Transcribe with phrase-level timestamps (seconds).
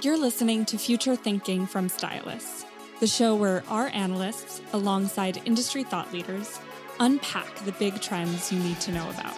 [0.00, 2.64] You're listening to Future Thinking from Stylus,
[3.00, 6.60] the show where our analysts, alongside industry thought leaders,
[7.00, 9.34] unpack the big trends you need to know about.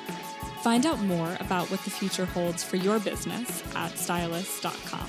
[0.63, 5.09] Find out more about what the future holds for your business at stylus.com.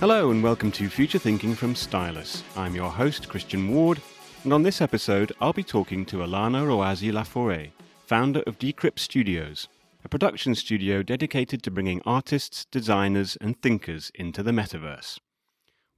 [0.00, 2.42] Hello, and welcome to Future Thinking from Stylus.
[2.54, 4.02] I'm your host, Christian Ward,
[4.44, 7.70] and on this episode, I'll be talking to Alanna Roazzi-Laforet,
[8.04, 9.68] founder of Decrypt Studios,
[10.08, 15.18] a production studio dedicated to bringing artists, designers, and thinkers into the metaverse.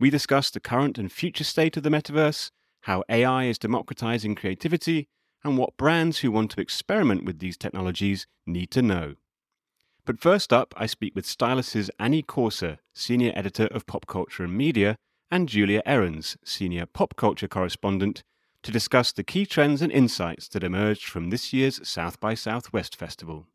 [0.01, 5.07] We discuss the current and future state of the metaverse, how AI is democratizing creativity,
[5.45, 9.15] and what brands who want to experiment with these technologies need to know.
[10.05, 14.59] But first up, I speak with Stylus's Annie Corser, Senior Editor of Pop Culture and
[14.59, 14.97] Media,
[15.31, 18.25] and Julia Errens, Senior Pop Culture Correspondent,
[18.65, 22.97] to discuss the key trends and insights that emerged from this year's South by Southwest
[22.97, 23.47] Festival.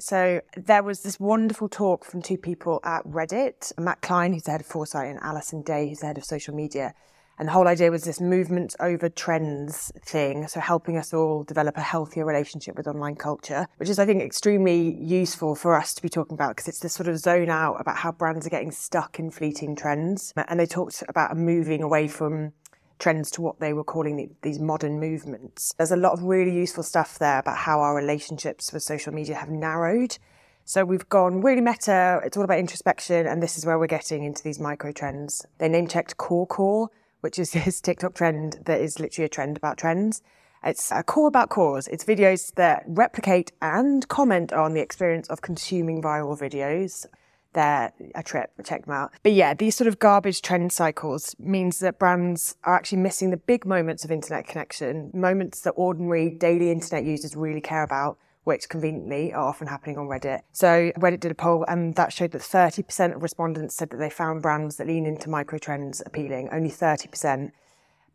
[0.00, 4.52] So there was this wonderful talk from two people at Reddit, Matt Klein, who's the
[4.52, 6.94] head of foresight, and Allison Day, who's the head of social media.
[7.38, 10.48] And the whole idea was this movement over trends thing.
[10.48, 14.22] So helping us all develop a healthier relationship with online culture, which is, I think,
[14.22, 17.80] extremely useful for us to be talking about because it's this sort of zone out
[17.80, 20.32] about how brands are getting stuck in fleeting trends.
[20.36, 22.52] And they talked about moving away from
[22.98, 25.74] trends to what they were calling the, these modern movements.
[25.76, 29.36] There's a lot of really useful stuff there about how our relationships with social media
[29.36, 30.18] have narrowed.
[30.64, 34.24] So we've gone really meta, it's all about introspection, and this is where we're getting
[34.24, 35.46] into these micro trends.
[35.58, 36.88] They name checked Corecore,
[37.20, 40.22] which is this TikTok trend that is literally a trend about trends.
[40.64, 41.86] It's a core about cores.
[41.88, 47.06] It's videos that replicate and comment on the experience of consuming viral videos
[47.52, 48.50] they're a trip.
[48.64, 49.12] Check them out.
[49.22, 53.36] But yeah, these sort of garbage trend cycles means that brands are actually missing the
[53.36, 58.18] big moments of internet connection, moments that ordinary daily internet users really care about.
[58.44, 60.40] Which conveniently are often happening on Reddit.
[60.52, 64.08] So Reddit did a poll and that showed that 30% of respondents said that they
[64.08, 66.48] found brands that lean into micro trends appealing.
[66.50, 67.50] Only 30%.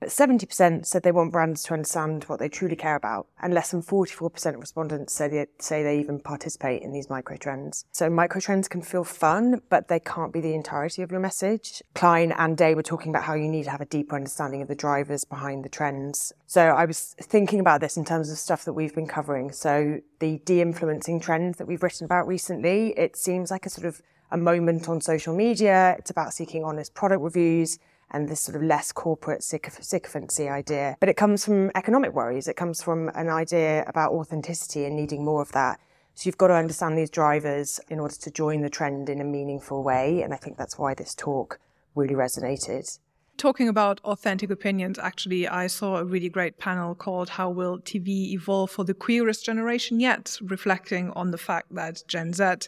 [0.04, 3.72] But 70% said they want brands to understand what they truly care about, and less
[3.72, 7.86] than 44% of respondents say they, say they even participate in these micro trends.
[7.94, 11.82] So micro trends can feel fun, but they can't be the entirety of your message.
[11.96, 14.68] Klein and Day were talking about how you need to have a deeper understanding of
[14.68, 16.34] the drivers behind the trends.
[16.48, 19.54] So I was thinking about this in terms of stuff that we've been covering.
[19.54, 24.02] So the de-influencing trends that we've written about recently, it seems like a sort of
[24.32, 25.96] a moment on social media.
[25.98, 27.80] It's about seeking honest product reviews
[28.14, 30.96] and this sort of less corporate sycophancy idea.
[31.00, 32.48] But it comes from economic worries.
[32.48, 35.80] It comes from an idea about authenticity and needing more of that.
[36.14, 39.24] So you've got to understand these drivers in order to join the trend in a
[39.24, 40.22] meaningful way.
[40.22, 41.60] And I think that's why this talk
[41.96, 43.00] really resonated.
[43.36, 48.32] Talking about authentic opinions, actually, I saw a really great panel called How Will TV
[48.34, 52.68] Evolve for the Queerest Generation Yet, reflecting on the fact that Gen Z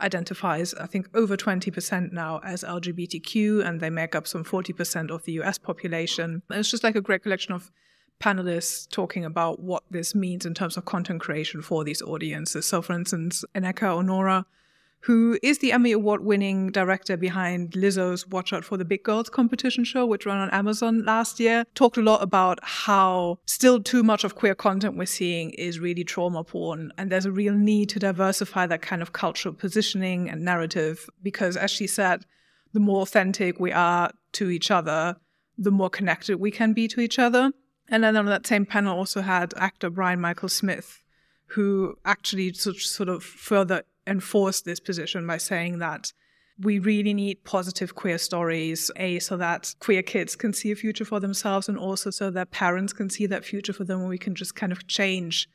[0.00, 5.24] identifies, I think, over 20% now as LGBTQ, and they make up some 40% of
[5.24, 6.42] the US population.
[6.50, 7.70] And it's just like a great collection of
[8.20, 12.66] panelists talking about what this means in terms of content creation for these audiences.
[12.66, 14.44] So, for instance, Nneka Onuorah
[15.04, 19.28] who is the Emmy Award winning director behind Lizzo's Watch Out for the Big Girls
[19.28, 24.02] competition show, which ran on Amazon last year, talked a lot about how still too
[24.02, 26.90] much of queer content we're seeing is really trauma porn.
[26.96, 31.58] And there's a real need to diversify that kind of cultural positioning and narrative because,
[31.58, 32.24] as she said,
[32.72, 35.16] the more authentic we are to each other,
[35.58, 37.52] the more connected we can be to each other.
[37.90, 41.02] And then on that same panel also had actor Brian Michael Smith,
[41.48, 46.12] who actually sort of further enforce this position by saying that
[46.58, 51.04] we really need positive queer stories, A, so that queer kids can see a future
[51.04, 54.18] for themselves, and also so that parents can see that future for them, and we
[54.18, 55.48] can just kind of change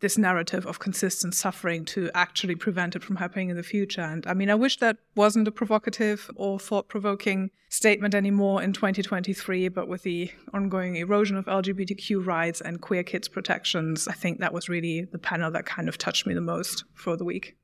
[0.00, 4.02] this narrative of consistent suffering to actually prevent it from happening in the future.
[4.02, 8.74] And I mean, I wish that wasn't a provocative or thought provoking statement anymore in
[8.74, 14.38] 2023, but with the ongoing erosion of LGBTQ rights and queer kids' protections, I think
[14.40, 17.56] that was really the panel that kind of touched me the most for the week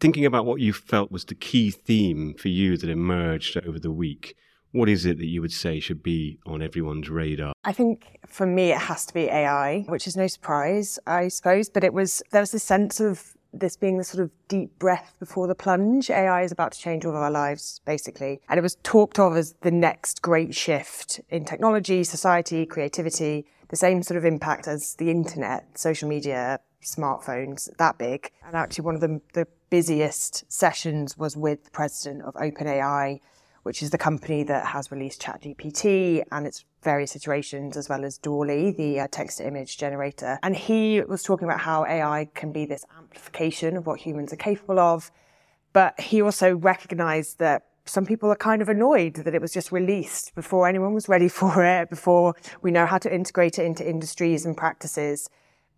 [0.00, 3.90] thinking about what you felt was the key theme for you that emerged over the
[3.90, 4.34] week,
[4.72, 7.52] what is it that you would say should be on everyone's radar?
[7.64, 11.68] I think for me, it has to be AI, which is no surprise, I suppose.
[11.68, 15.14] But it was, there was this sense of this being the sort of deep breath
[15.18, 16.08] before the plunge.
[16.08, 18.40] AI is about to change all of our lives, basically.
[18.48, 23.76] And it was talked of as the next great shift in technology, society, creativity, the
[23.76, 28.30] same sort of impact as the internet, social media, smartphones, that big.
[28.46, 33.20] And actually, one of the, the busiest sessions was with the president of OpenAI,
[33.62, 38.18] which is the company that has released ChatGPT and its various iterations, as well as
[38.18, 40.38] DALL-E, the uh, text-to-image generator.
[40.42, 44.36] And he was talking about how AI can be this amplification of what humans are
[44.36, 45.10] capable of.
[45.72, 49.72] But he also recognized that some people are kind of annoyed that it was just
[49.72, 53.88] released before anyone was ready for it, before we know how to integrate it into
[53.88, 55.28] industries and practices.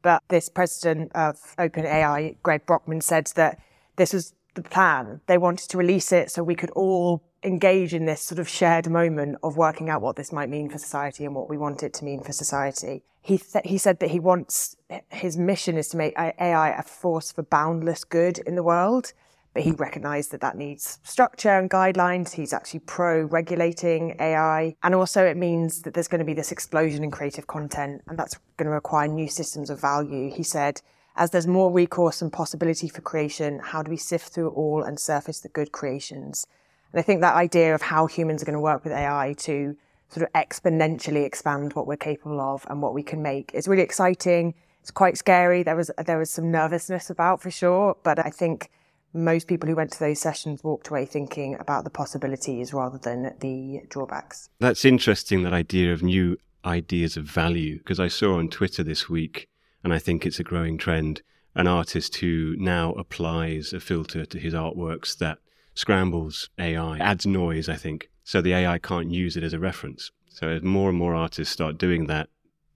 [0.03, 3.61] But this president of OpenAI, Greg Brockman, said that
[3.97, 5.21] this was the plan.
[5.27, 8.89] They wanted to release it so we could all engage in this sort of shared
[8.89, 11.93] moment of working out what this might mean for society and what we want it
[11.95, 13.03] to mean for society.
[13.21, 14.77] He th- he said that he wants
[15.11, 19.13] his mission is to make AI a force for boundless good in the world,
[19.55, 22.33] but he recognized that that needs structure and guidelines.
[22.33, 24.77] He's actually pro regulating AI.
[24.83, 28.19] And also, it means that there's going to be this explosion in creative content, and
[28.19, 30.31] that's going to require new systems of value.
[30.31, 30.81] He said,
[31.17, 34.99] as there's more recourse and possibility for creation, how do we sift through all and
[34.99, 36.47] surface the good creations?
[36.93, 39.77] And I think that idea of how humans are going to work with AI to
[40.09, 43.83] sort of exponentially expand what we're capable of and what we can make is really
[43.83, 44.55] exciting.
[44.81, 45.63] It's quite scary.
[45.63, 48.71] There was there was some nervousness about for sure, but I think
[49.15, 53.35] most people who went to those sessions walked away thinking about the possibilities rather than
[53.41, 54.49] the drawbacks.
[54.59, 59.09] That's interesting, that idea of new ideas of value, because I saw on Twitter this
[59.09, 59.49] week,
[59.85, 61.23] and I think it's a growing trend,
[61.55, 65.39] an artist who now applies a filter to his artworks that
[65.75, 70.11] scrambles AI, adds noise, I think, so the AI can't use it as a reference.
[70.29, 72.29] So as more and more artists start doing that,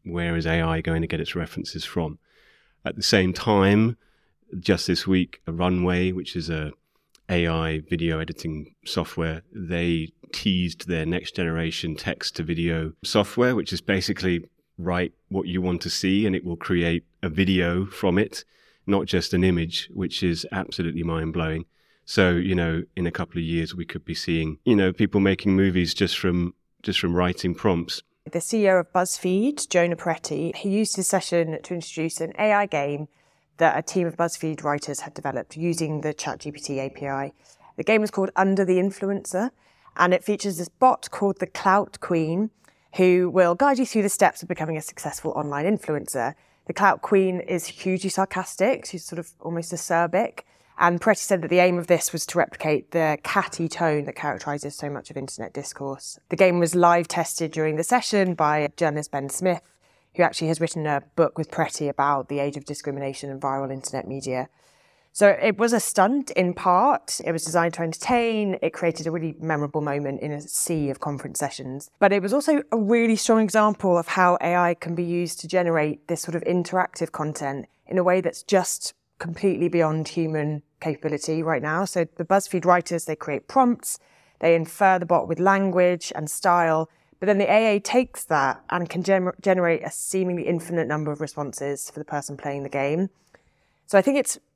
[0.04, 2.18] where is AI going to get its references from?
[2.84, 3.96] At the same time,
[4.60, 6.72] just this week, Runway, which is a
[7.28, 13.80] AI video editing software, they teased their next generation text to video software, which is
[13.80, 14.44] basically
[14.78, 18.44] write what you want to see and it will create a video from it,
[18.86, 21.64] not just an image, which is absolutely mind blowing.
[22.04, 25.20] So, you know, in a couple of years, we could be seeing, you know, people
[25.20, 28.02] making movies just from just from writing prompts.
[28.30, 33.08] The CEO of BuzzFeed, Jonah Peretti, he used his session to introduce an AI game
[33.56, 37.32] that a team of BuzzFeed writers had developed using the ChatGPT API.
[37.76, 39.50] The game is called Under the Influencer,
[39.96, 42.50] and it features this bot called the Clout Queen,
[42.94, 46.34] who will guide you through the steps of becoming a successful online influencer.
[46.66, 48.86] The Clout Queen is hugely sarcastic.
[48.86, 50.40] She's sort of almost acerbic.
[50.78, 54.14] And Peretti said that the aim of this was to replicate the catty tone that
[54.14, 56.18] characterises so much of internet discourse.
[56.28, 59.62] The game was live tested during the session by journalist Ben Smith,
[60.16, 63.72] who actually has written a book with Peretti about the age of discrimination and viral
[63.72, 64.48] internet media.
[65.16, 67.22] So it was a stunt in part.
[67.24, 68.58] It was designed to entertain.
[68.60, 71.90] It created a really memorable moment in a sea of conference sessions.
[71.98, 75.48] But it was also a really strong example of how AI can be used to
[75.48, 81.42] generate this sort of interactive content in a way that's just completely beyond human capability
[81.42, 81.86] right now.
[81.86, 83.98] So the BuzzFeed writers, they create prompts,
[84.40, 86.90] they infer the bot with language and style,
[87.20, 91.22] but then the AI takes that and can gener- generate a seemingly infinite number of
[91.22, 93.08] responses for the person playing the game.
[93.86, 94.38] So I think it's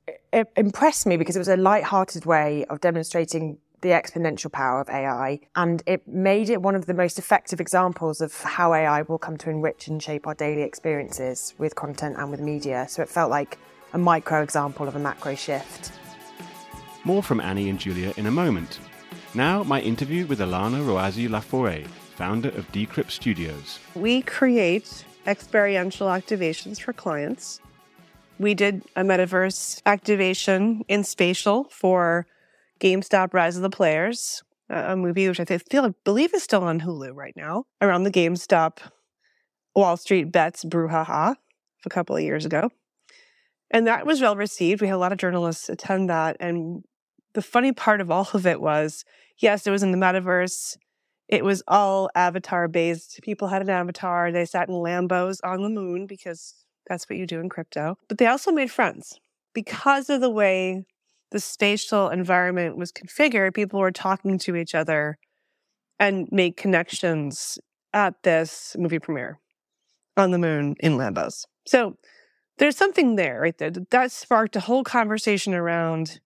[0.55, 5.39] impressed me because it was a light-hearted way of demonstrating the exponential power of AI,
[5.55, 9.37] and it made it one of the most effective examples of how AI will come
[9.37, 12.85] to enrich and shape our daily experiences with content and with media.
[12.87, 13.57] So it felt like
[13.93, 15.91] a micro example of a macro shift.
[17.03, 18.79] More from Annie and Julia in a moment.
[19.33, 23.79] Now, my interview with Alanna Roazzi-Laforet, founder of Decrypt Studios.
[23.95, 27.61] We create experiential activations for clients.
[28.41, 32.25] We did a metaverse activation in spatial for
[32.79, 36.81] GameStop Rise of the Players, a movie which I feel I believe is still on
[36.81, 38.79] Hulu right now, around the GameStop
[39.75, 41.35] Wall Street bets brouhaha
[41.85, 42.71] a couple of years ago.
[43.69, 44.81] And that was well received.
[44.81, 46.35] We had a lot of journalists attend that.
[46.39, 46.83] And
[47.33, 49.05] the funny part of all of it was
[49.37, 50.77] yes, it was in the metaverse.
[51.27, 53.19] It was all avatar based.
[53.21, 54.31] People had an avatar.
[54.31, 56.55] They sat in Lambos on the moon because
[56.91, 57.97] that's what you do in crypto.
[58.09, 59.17] But they also made friends
[59.53, 60.83] because of the way
[61.31, 63.53] the spatial environment was configured.
[63.53, 65.17] People were talking to each other
[65.99, 67.57] and made connections
[67.93, 69.39] at this movie premiere
[70.17, 71.45] on the moon in Lambos.
[71.65, 71.95] So
[72.57, 73.57] there's something there, right?
[73.57, 73.71] There.
[73.71, 76.19] That sparked a whole conversation around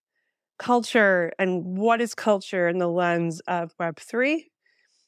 [0.58, 4.46] culture and what is culture in the lens of Web3.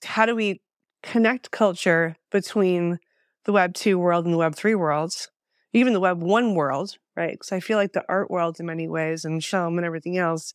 [0.04, 0.60] How do we
[1.02, 3.00] connect culture between
[3.44, 5.30] the Web 2 world and the Web 3 worlds,
[5.72, 7.32] even the Web 1 world, right?
[7.32, 10.54] Because I feel like the art world, in many ways, and film and everything else,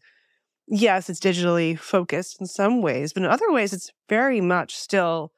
[0.68, 5.32] yes, it's digitally focused in some ways, but in other ways, it's very much still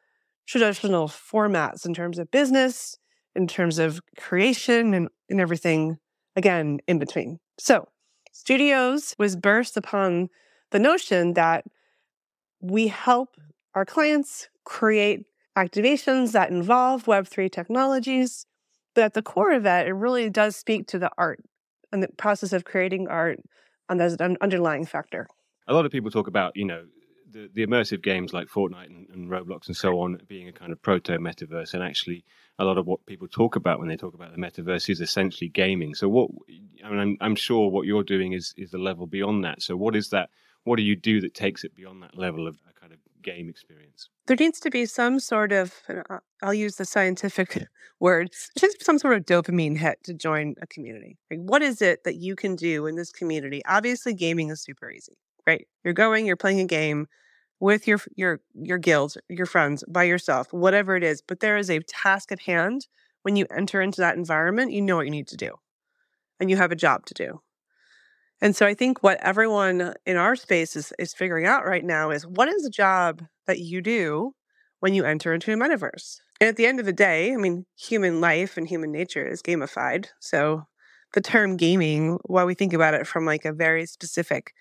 [0.48, 2.98] traditional formats in terms of business,
[3.36, 5.98] in terms of creation and, and everything,
[6.36, 7.40] again, in between.
[7.60, 7.88] So,
[8.32, 10.30] Studios was birthed upon
[10.72, 11.66] the notion that
[12.60, 13.30] we help
[13.74, 15.26] our clients create
[15.58, 18.46] activations that involve Web3 technologies.
[18.96, 21.44] But at the core of that, it really does speak to the art
[21.92, 23.40] and the process of creating art
[23.90, 25.28] and as an underlying factor.
[25.68, 26.86] A lot of people talk about, you know,
[27.30, 30.72] the, the immersive games like Fortnite and, and, Roblox and so on being a kind
[30.72, 32.24] of proto metaverse, and actually
[32.58, 35.50] a lot of what people talk about when they talk about the metaverse is essentially
[35.50, 35.94] gaming.
[35.94, 36.30] So what
[36.84, 39.62] I mean, I'm, I'm sure what you're doing is is the level beyond that.
[39.62, 40.30] So what is that?
[40.64, 43.50] What do you do that takes it beyond that level of a kind of game
[43.50, 44.10] experience?
[44.28, 45.74] There needs to be some sort of,
[46.42, 47.66] I'll use the scientific
[48.00, 51.18] word, just some sort of dopamine hit to join a community.
[51.30, 53.62] Like, what is it that you can do in this community?
[53.68, 55.68] Obviously, gaming is super easy, right?
[55.84, 57.08] You're going, you're playing a game
[57.60, 61.22] with your your your guild, your friends, by yourself, whatever it is.
[61.22, 62.88] But there is a task at hand.
[63.24, 65.52] When you enter into that environment, you know what you need to do,
[66.40, 67.42] and you have a job to do.
[68.42, 72.12] And so I think what everyone in our space is, is figuring out right now
[72.12, 74.34] is what is the job that you do
[74.80, 76.20] when you enter into a metaverse?
[76.42, 79.42] And at the end of the day, I mean, human life and human nature is
[79.42, 80.08] gamified.
[80.20, 80.66] So
[81.14, 84.54] the term gaming, while we think about it from like a very specific,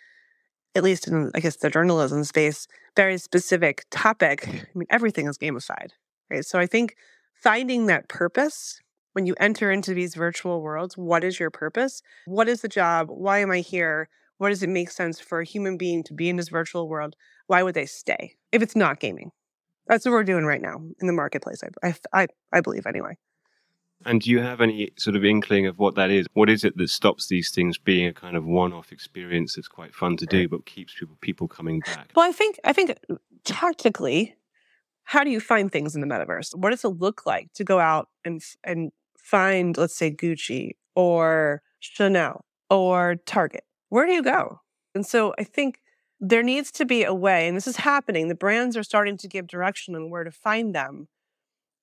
[0.77, 4.59] at least in, I guess, the journalism space, very specific topic, mm-hmm.
[4.59, 5.91] I mean, everything is gamified,
[6.31, 6.45] right?
[6.45, 6.95] So I think
[7.43, 8.81] finding that purpose
[9.15, 12.03] when you enter into these virtual worlds, what is your purpose?
[12.27, 13.09] What is the job?
[13.09, 14.09] Why am I here?
[14.39, 17.15] What does it make sense for a human being to be in this virtual world?
[17.47, 19.31] Why would they stay if it's not gaming?
[19.87, 21.63] That's what we're doing right now in the marketplace.
[21.83, 23.17] I, I, I believe anyway.
[24.05, 26.27] And do you have any sort of inkling of what that is?
[26.35, 29.95] What is it that stops these things being a kind of one-off experience that's quite
[29.95, 32.11] fun to do, but keeps people people coming back?
[32.17, 34.35] Well, I think I think uh, tactically,
[35.05, 36.55] how do you find things in the metaverse?
[36.55, 38.91] What does it look like to go out and and
[39.25, 43.65] find, let's say, Gucci or Chanel or Target?
[43.89, 44.61] Where do you go?
[44.95, 45.81] And so I think
[46.21, 48.29] there needs to be a way, and this is happening.
[48.29, 51.09] The brands are starting to give direction on where to find them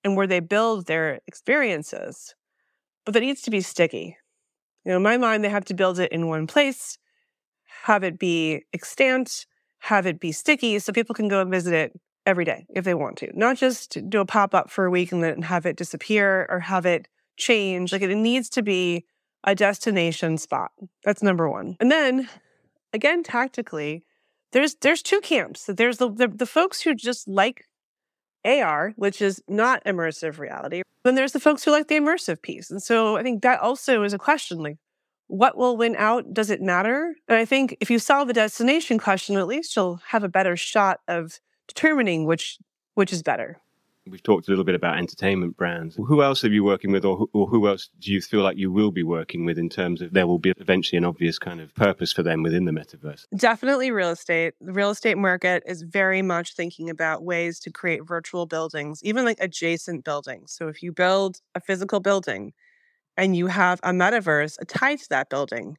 [0.04, 2.36] and where they build their experiences,
[3.06, 4.18] but that needs to be sticky.
[4.86, 6.98] You know, in my mind, they have to build it in one place,
[7.84, 9.46] have it be extant,
[9.80, 12.94] have it be sticky so people can go and visit it every day if they
[12.94, 15.76] want to, not just do a pop up for a week and then have it
[15.76, 17.08] disappear or have it
[17.38, 17.92] change.
[17.92, 19.06] Like it needs to be
[19.44, 20.72] a destination spot.
[21.04, 21.78] That's number one.
[21.80, 22.30] And then
[22.94, 24.04] again, tactically,
[24.52, 25.66] there's there's two camps.
[25.66, 27.66] There's the, the, the folks who just like
[28.46, 30.82] AR, which is not immersive reality.
[31.04, 32.70] Then there's the folks who like the immersive piece.
[32.70, 34.78] And so I think that also is a question like,
[35.28, 36.34] what will win out?
[36.34, 37.16] Does it matter?
[37.28, 40.58] And I think if you solve the destination question, at least you'll have a better
[40.58, 42.58] shot of determining which
[42.94, 43.58] which is better.
[44.08, 45.96] We've talked a little bit about entertainment brands.
[45.96, 48.58] Who else are you working with, or who, or who else do you feel like
[48.58, 51.62] you will be working with in terms of there will be eventually an obvious kind
[51.62, 53.26] of purpose for them within the metaverse?
[53.36, 54.56] Definitely real estate.
[54.60, 59.24] The real estate market is very much thinking about ways to create virtual buildings, even
[59.24, 60.52] like adjacent buildings.
[60.52, 62.54] So if you build a physical building
[63.18, 65.78] and you have a metaverse tied to that building,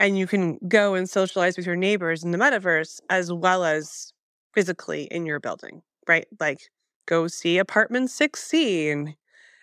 [0.00, 4.12] and you can go and socialize with your neighbors in the metaverse as well as
[4.54, 6.26] physically in your building, right?
[6.40, 6.60] Like
[7.08, 9.16] go see apartment 6C and,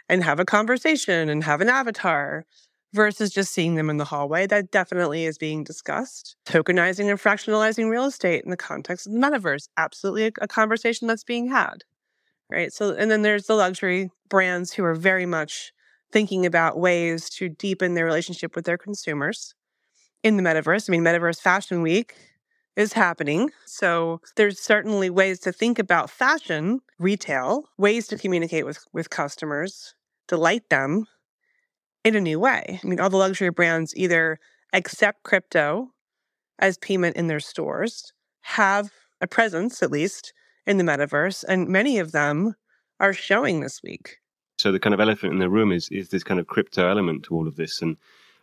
[0.09, 2.45] and have a conversation and have an avatar
[2.93, 4.47] versus just seeing them in the hallway.
[4.47, 6.35] That definitely is being discussed.
[6.45, 11.07] Tokenizing and fractionalizing real estate in the context of the metaverse, absolutely a, a conversation
[11.07, 11.83] that's being had.
[12.49, 12.71] Right.
[12.71, 15.71] So, and then there's the luxury brands who are very much
[16.11, 19.55] thinking about ways to deepen their relationship with their consumers
[20.23, 20.89] in the metaverse.
[20.89, 22.15] I mean, Metaverse Fashion Week
[22.75, 23.51] is happening.
[23.65, 29.93] So there's certainly ways to think about fashion, retail, ways to communicate with, with customers,
[30.27, 31.05] delight them
[32.03, 32.79] in a new way.
[32.83, 34.39] I mean, all the luxury brands either
[34.73, 35.89] accept crypto
[36.59, 40.33] as payment in their stores, have a presence at least
[40.65, 42.55] in the metaverse, and many of them
[42.99, 44.17] are showing this week.
[44.57, 47.23] So the kind of elephant in the room is is this kind of crypto element
[47.23, 47.97] to all of this and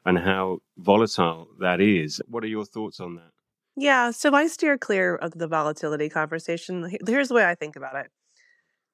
[0.04, 2.20] and how volatile that is.
[2.28, 3.30] What are your thoughts on that?
[3.76, 6.90] Yeah, so I steer clear of the volatility conversation.
[7.06, 8.10] Here's the way I think about it.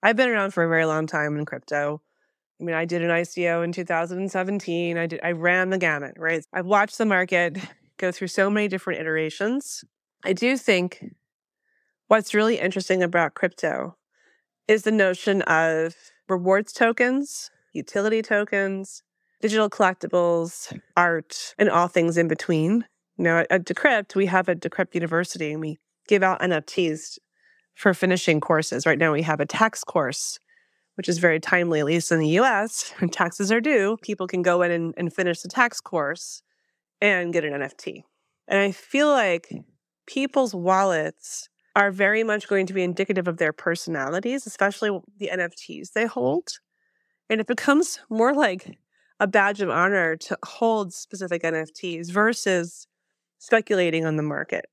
[0.02, 2.00] I've been around for a very long time in crypto.
[2.60, 4.98] I mean, I did an ICO in 2017.
[4.98, 6.44] I did I ran the gamut, right?
[6.52, 7.58] I've watched the market
[7.98, 9.84] go through so many different iterations.
[10.24, 11.04] I do think
[12.08, 13.96] what's really interesting about crypto
[14.66, 15.94] is the notion of
[16.28, 19.02] rewards tokens, utility tokens,
[19.40, 22.84] digital collectibles, art, and all things in between.
[23.16, 27.18] You know, at Decrypt, we have a Decrypt University and we give out NFTs
[27.78, 28.86] for finishing courses.
[28.86, 30.40] Right now, we have a tax course,
[30.96, 32.92] which is very timely, at least in the US.
[32.98, 36.42] When taxes are due, people can go in and, and finish the tax course
[37.00, 38.02] and get an NFT.
[38.48, 39.60] And I feel like hmm.
[40.06, 45.92] people's wallets are very much going to be indicative of their personalities, especially the NFTs
[45.92, 46.48] they hold.
[47.30, 48.76] And it becomes more like
[49.20, 52.88] a badge of honor to hold specific NFTs versus
[53.38, 54.64] speculating on the market.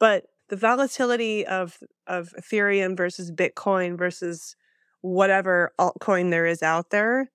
[0.00, 4.56] But the volatility of of Ethereum versus Bitcoin versus
[5.00, 7.30] whatever altcoin there is out there,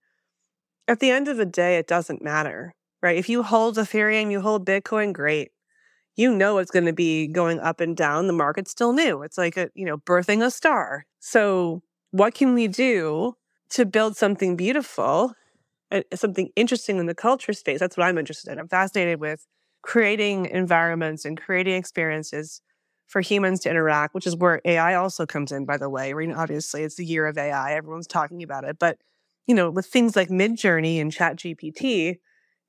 [0.88, 3.18] at the end of the day, it doesn't matter, right?
[3.18, 5.52] If you hold Ethereum, you hold Bitcoin, great.
[6.18, 8.28] You know it's going to be going up and down.
[8.28, 9.24] The market's still new.
[9.24, 11.06] It's like a, you know, birthing a star.
[11.20, 11.82] So,
[12.12, 13.36] what can we do
[13.72, 15.34] to build something beautiful,
[16.14, 17.80] something interesting in the culture space?
[17.80, 18.60] That's what I'm interested in.
[18.60, 19.46] I'm fascinated with
[19.82, 22.62] creating environments and creating experiences
[23.08, 26.12] for humans to interact, which is where AI also comes in, by the way.
[26.12, 28.78] I mean, obviously, it's the year of AI, everyone's talking about it.
[28.80, 28.98] But,
[29.46, 32.20] you know, with things like Midjourney and ChatGPT,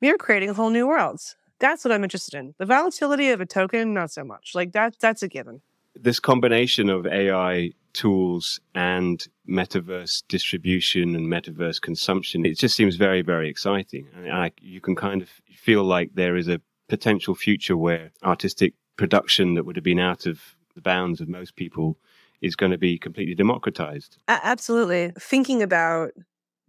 [0.00, 1.36] we are creating whole new worlds.
[1.58, 2.54] That's what I'm interested in.
[2.58, 4.52] The volatility of a token, not so much.
[4.54, 5.62] Like that, that's a given.
[5.94, 13.22] This combination of AI tools and metaverse distribution and metaverse consumption, it just seems very,
[13.22, 14.06] very exciting.
[14.30, 19.54] I, you can kind of feel like there is a potential future where artistic production
[19.54, 21.98] that would have been out of the bounds of most people
[22.40, 24.18] is going to be completely democratized.
[24.28, 25.12] absolutely.
[25.18, 26.12] Thinking about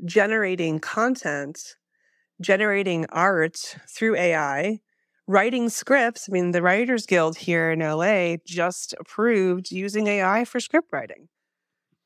[0.05, 1.75] generating content,
[2.39, 4.79] generating art through AI,
[5.27, 6.29] writing scripts.
[6.29, 11.27] I mean, the Writers Guild here in LA just approved using AI for script writing,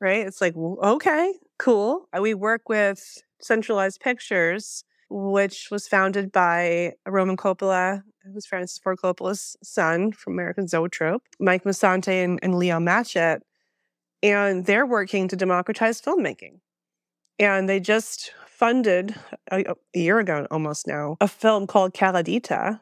[0.00, 0.26] right?
[0.26, 2.08] It's like, okay, cool.
[2.16, 8.78] Uh, we work with Centralized Pictures which was founded by Roman Coppola, who was Francis
[8.78, 13.40] Ford Coppola's son from American Zoetrope, Mike Musante and, and Leo Matchett.
[14.22, 16.60] And they're working to democratize filmmaking.
[17.38, 19.14] And they just funded
[19.50, 19.64] a,
[19.94, 22.80] a year ago almost now a film called Calladita.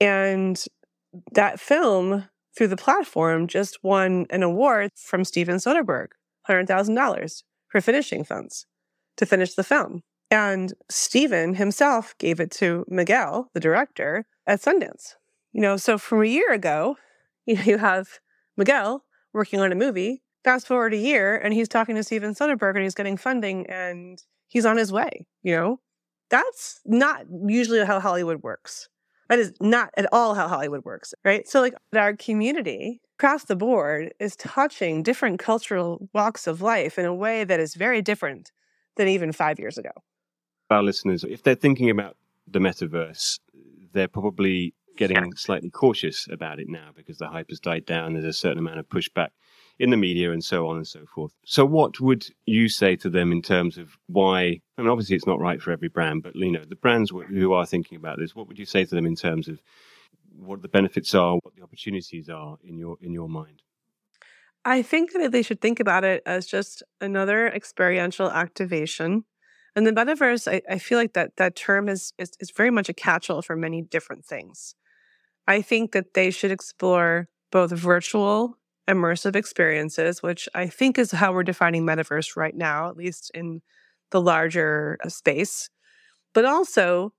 [0.00, 0.64] And
[1.32, 6.08] that film, through the platform, just won an award from Steven Soderbergh,
[6.48, 8.66] $100,000 for finishing funds
[9.16, 10.02] to finish the film.
[10.32, 15.16] And Steven himself gave it to Miguel, the director, at Sundance.
[15.52, 16.96] You know, so from a year ago,
[17.46, 18.08] you know, you have
[18.56, 20.22] Miguel working on a movie.
[20.42, 24.22] Fast forward a year, and he's talking to Steven Soderbergh, and he's getting funding, and
[24.48, 25.26] he's on his way.
[25.42, 25.80] You know,
[26.30, 28.88] that's not usually how Hollywood works.
[29.28, 31.46] That is not at all how Hollywood works, right?
[31.46, 37.04] So, like, our community across the board is touching different cultural walks of life in
[37.04, 38.50] a way that is very different
[38.96, 39.92] than even five years ago
[40.72, 43.38] our listeners, if they're thinking about the metaverse,
[43.92, 48.12] they're probably getting slightly cautious about it now because the hype has died down.
[48.12, 49.28] There's a certain amount of pushback
[49.78, 51.34] in the media and so on and so forth.
[51.44, 54.60] So, what would you say to them in terms of why?
[54.76, 57.66] And obviously, it's not right for every brand, but you know, the brands who are
[57.66, 59.62] thinking about this, what would you say to them in terms of
[60.36, 63.62] what the benefits are, what the opportunities are in your in your mind?
[64.64, 69.24] I think that they should think about it as just another experiential activation
[69.74, 72.88] and the metaverse, I, I feel like that that term is, is is very much
[72.88, 74.74] a catch-all for many different things.
[75.46, 78.58] I think that they should explore both virtual
[78.88, 83.62] immersive experiences, which I think is how we're defining metaverse right now, at least in
[84.10, 85.70] the larger uh, space,
[86.34, 87.12] but also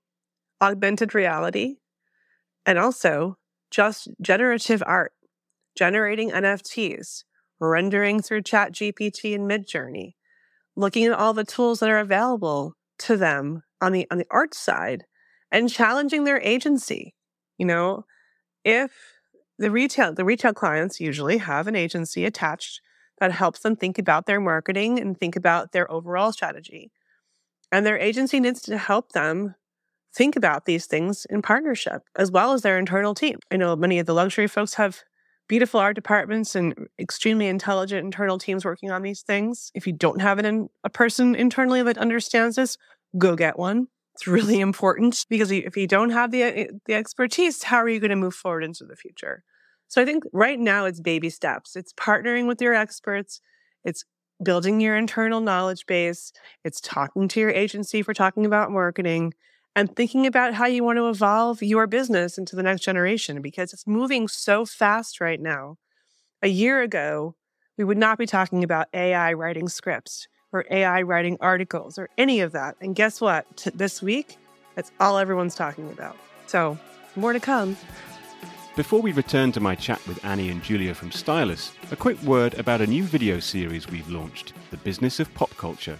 [0.60, 1.76] augmented reality
[2.66, 3.36] and also
[3.70, 5.12] just generative art,
[5.76, 7.24] generating NFTs,
[7.60, 10.14] rendering through Chat GPT and Midjourney,
[10.76, 14.54] looking at all the tools that are available to them on the on the art
[14.54, 15.04] side
[15.50, 17.14] and challenging their agency.
[17.58, 18.04] You know,
[18.64, 18.92] if
[19.58, 22.80] the retail the retail clients usually have an agency attached
[23.18, 26.90] that helps them think about their marketing and think about their overall strategy.
[27.70, 29.54] And their agency needs to help them
[30.14, 33.38] think about these things in partnership as well as their internal team.
[33.50, 35.02] I know many of the luxury folks have
[35.48, 39.70] beautiful art departments and extremely intelligent internal teams working on these things.
[39.74, 42.78] If you don't have an, a person internally that understands this,
[43.18, 43.88] go get one.
[44.14, 48.00] It's really important because if you don't have the eh, the expertise, how are you
[48.00, 49.42] going to move forward into the future?
[49.88, 51.76] So I think right now it's baby steps.
[51.76, 53.40] It's partnering with your experts.
[53.84, 54.04] It's
[54.42, 56.32] building your internal knowledge base.
[56.64, 59.34] It's talking to your agency for talking about marketing
[59.76, 63.72] and thinking about how you want to evolve your business into the next generation because
[63.72, 65.76] it's moving so fast right now.
[66.42, 67.34] A year ago,
[67.76, 72.40] we would not be talking about AI writing scripts or AI writing articles or any
[72.40, 72.76] of that.
[72.80, 73.56] And guess what?
[73.56, 74.36] T- this week,
[74.76, 76.16] that's all everyone's talking about.
[76.46, 76.78] So,
[77.16, 77.76] more to come.
[78.76, 82.54] Before we return to my chat with Annie and Julia from Stylus, a quick word
[82.54, 85.98] about a new video series we've launched The Business of Pop Culture.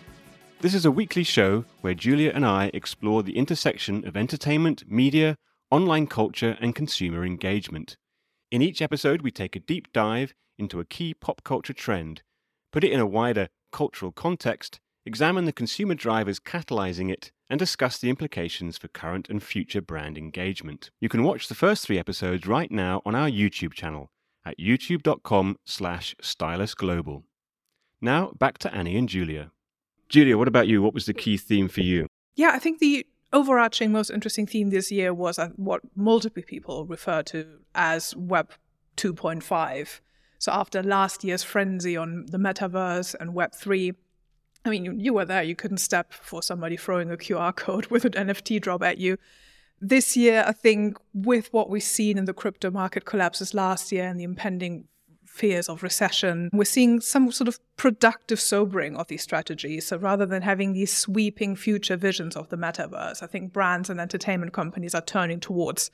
[0.64, 5.37] This is a weekly show where Julia and I explore the intersection of entertainment, media,
[5.70, 7.98] online culture, and consumer engagement.
[8.50, 12.22] In each episode, we take a deep dive into a key pop culture trend,
[12.72, 17.98] put it in a wider cultural context, examine the consumer drivers catalyzing it, and discuss
[17.98, 20.90] the implications for current and future brand engagement.
[20.98, 24.09] You can watch the first three episodes right now on our YouTube channel,
[24.46, 27.24] at youtube.com slash stylusglobal.
[28.00, 29.50] Now back to Annie and Julia.
[30.14, 30.81] Julia, what about you?
[30.81, 32.07] What was the key theme for you?
[32.37, 36.87] Yeah, I think the overarching most interesting theme this year was uh, what multiple people
[36.87, 38.53] refer to as Web
[38.96, 39.98] 2.5.
[40.38, 43.92] So after last year's frenzy on the metaverse and Web 3,
[44.64, 47.87] I mean, you, you were there, you couldn't step for somebody throwing a QR code
[47.90, 49.18] with an NFT drop at you.
[49.81, 54.07] This year, I think, with what we've seen in the crypto market collapses last year
[54.07, 54.85] and the impending
[55.35, 59.85] fears of recession, we're seeing some sort of productive sobering of these strategies.
[59.88, 64.01] So rather than having these sweeping future visions of the metaverse, I think brands and
[64.01, 65.90] entertainment companies are turning towards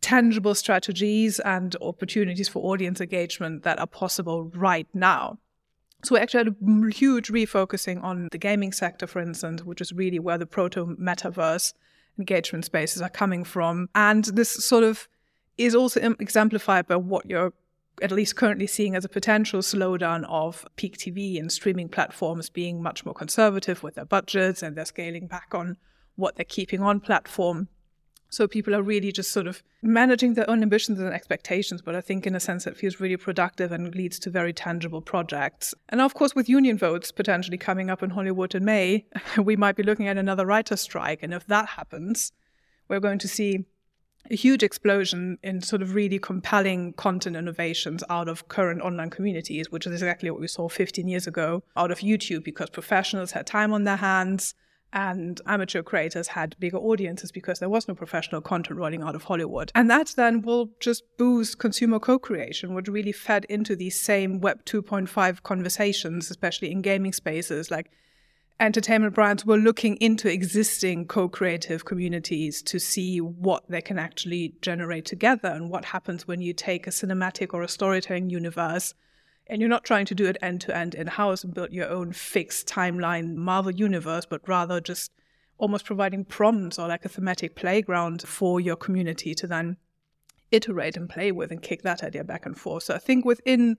[0.00, 5.38] tangible strategies and opportunities for audience engagement that are possible right now.
[6.04, 6.54] So we actually had
[6.88, 10.94] a huge refocusing on the gaming sector, for instance, which is really where the proto
[10.96, 11.72] metaverse
[12.20, 13.88] engagement spaces are coming from.
[13.96, 15.08] And this sort of
[15.58, 17.52] is also exemplified by what you're
[18.02, 22.82] at least currently seeing as a potential slowdown of peak TV and streaming platforms being
[22.82, 25.76] much more conservative with their budgets and they're scaling back on
[26.16, 27.68] what they're keeping on platform.
[28.30, 32.00] So people are really just sort of managing their own ambitions and expectations, but I
[32.00, 35.72] think in a sense it feels really productive and leads to very tangible projects.
[35.88, 39.06] And of course, with union votes potentially coming up in Hollywood in May,
[39.38, 41.22] we might be looking at another writer strike.
[41.22, 42.32] And if that happens,
[42.88, 43.66] we're going to see
[44.30, 49.70] a huge explosion in sort of really compelling content innovations out of current online communities,
[49.70, 53.46] which is exactly what we saw 15 years ago out of YouTube because professionals had
[53.46, 54.54] time on their hands
[54.94, 59.24] and amateur creators had bigger audiences because there was no professional content rolling out of
[59.24, 59.72] Hollywood.
[59.74, 64.40] And that then will just boost consumer co creation, which really fed into these same
[64.40, 67.90] Web 2.5 conversations, especially in gaming spaces like
[68.60, 75.04] entertainment brands were looking into existing co-creative communities to see what they can actually generate
[75.04, 78.94] together and what happens when you take a cinematic or a storytelling universe
[79.46, 81.88] and you're not trying to do it end to end in house and build your
[81.88, 85.12] own fixed timeline Marvel universe, but rather just
[85.58, 89.76] almost providing prompts or like a thematic playground for your community to then
[90.50, 92.84] iterate and play with and kick that idea back and forth.
[92.84, 93.76] So I think within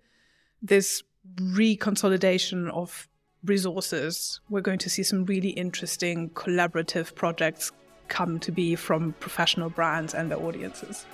[0.61, 1.03] this
[1.37, 3.07] reconsolidation of
[3.45, 7.71] resources, we're going to see some really interesting collaborative projects
[8.07, 11.05] come to be from professional brands and their audiences.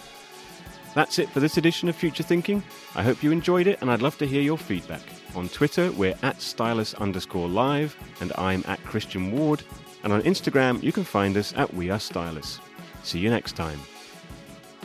[0.93, 2.63] That's it for this edition of Future Thinking.
[2.95, 5.01] I hope you enjoyed it, and I'd love to hear your feedback.
[5.35, 9.63] On Twitter, we're at stylus underscore live, and I'm at Christian Ward.
[10.03, 12.59] And on Instagram, you can find us at We Are Stylus.
[13.03, 13.79] See you next time.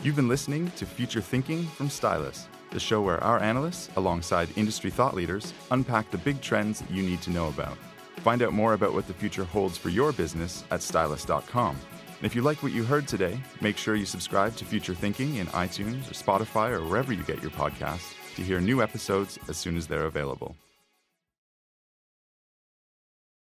[0.01, 4.89] You've been listening to Future Thinking from Stylus the show where our analysts, alongside industry
[4.89, 7.77] thought leaders, unpack the big trends you need to know about.
[8.17, 11.75] Find out more about what the future holds for your business at stylus.com.
[11.75, 15.35] And if you like what you heard today, make sure you subscribe to Future Thinking
[15.35, 19.57] in iTunes or Spotify or wherever you get your podcasts to hear new episodes as
[19.57, 20.55] soon as they're available.